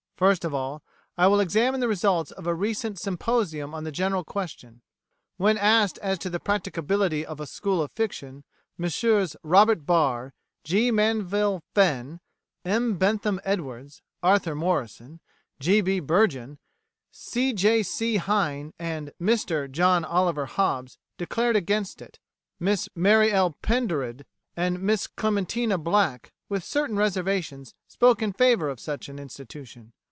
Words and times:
First 0.21 0.45
of 0.45 0.53
all, 0.53 0.83
I 1.17 1.25
will 1.25 1.39
examine 1.39 1.79
the 1.81 1.87
results 1.87 2.29
of 2.29 2.45
a 2.45 2.53
recent 2.53 2.99
symposium 2.99 3.73
on 3.73 3.85
the 3.85 3.91
general 3.91 4.23
question.[1:A] 4.23 4.79
When 5.37 5.57
asked 5.57 5.97
as 5.97 6.19
to 6.19 6.29
the 6.29 6.39
practicability 6.39 7.25
of 7.25 7.39
a 7.39 7.47
School 7.47 7.81
of 7.81 7.91
Fiction, 7.91 8.43
Messrs 8.77 9.35
Robert 9.41 9.87
Barr, 9.87 10.35
G. 10.63 10.91
Manville 10.91 11.63
Fenn, 11.73 12.19
M. 12.63 12.99
Betham 12.99 13.39
Edwards, 13.43 14.03
Arthur 14.21 14.53
Morrison, 14.53 15.21
G. 15.59 15.81
B. 15.81 15.99
Burgin, 15.99 16.59
C. 17.09 17.51
J. 17.51 17.81
C. 17.81 18.17
Hyne, 18.17 18.75
and 18.77 19.13
"Mr" 19.19 19.67
John 19.71 20.05
Oliver 20.05 20.45
Hobbes 20.45 20.99
declared 21.17 21.55
against 21.55 21.99
it; 21.99 22.19
Miss 22.59 22.87
Mary 22.93 23.31
L. 23.31 23.57
Pendered 23.63 24.27
and 24.55 24.83
Miss 24.83 25.07
Clementina 25.07 25.79
Black 25.79 26.31
with 26.47 26.63
certain 26.63 26.95
reservations 26.95 27.73
spoke 27.87 28.21
in 28.21 28.33
favour 28.33 28.69
of 28.69 28.79
such 28.79 29.09
an 29.09 29.17
institution. 29.17 29.93